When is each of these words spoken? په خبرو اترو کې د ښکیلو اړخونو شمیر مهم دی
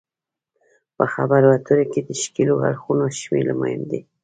په 0.95 1.03
خبرو 1.13 1.47
اترو 1.57 1.83
کې 1.91 2.01
د 2.03 2.09
ښکیلو 2.21 2.53
اړخونو 2.67 3.05
شمیر 3.21 3.47
مهم 3.61 3.81
دی 3.91 3.99